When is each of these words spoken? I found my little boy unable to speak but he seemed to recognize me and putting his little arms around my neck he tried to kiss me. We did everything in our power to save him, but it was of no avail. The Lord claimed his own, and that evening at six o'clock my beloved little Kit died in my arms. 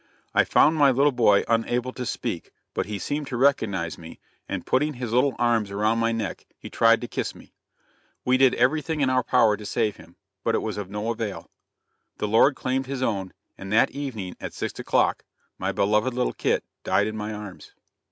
I 0.33 0.45
found 0.45 0.77
my 0.77 0.89
little 0.89 1.11
boy 1.11 1.43
unable 1.47 1.93
to 1.93 2.07
speak 2.07 2.49
but 2.73 2.87
he 2.87 2.97
seemed 2.97 3.27
to 3.27 3.37
recognize 3.37 3.99
me 3.99 4.19
and 4.49 4.65
putting 4.65 4.95
his 4.95 5.13
little 5.13 5.35
arms 5.37 5.69
around 5.69 5.99
my 5.99 6.11
neck 6.11 6.47
he 6.57 6.71
tried 6.71 7.01
to 7.01 7.07
kiss 7.07 7.35
me. 7.35 7.53
We 8.25 8.37
did 8.37 8.55
everything 8.55 9.01
in 9.01 9.11
our 9.11 9.21
power 9.21 9.55
to 9.55 9.63
save 9.63 9.97
him, 9.97 10.15
but 10.43 10.55
it 10.55 10.63
was 10.63 10.77
of 10.77 10.89
no 10.89 11.11
avail. 11.11 11.51
The 12.17 12.27
Lord 12.27 12.55
claimed 12.55 12.87
his 12.87 13.03
own, 13.03 13.31
and 13.59 13.71
that 13.73 13.91
evening 13.91 14.35
at 14.41 14.53
six 14.53 14.79
o'clock 14.79 15.23
my 15.59 15.71
beloved 15.71 16.15
little 16.15 16.33
Kit 16.33 16.63
died 16.83 17.05
in 17.05 17.15
my 17.15 17.31
arms. 17.31 17.73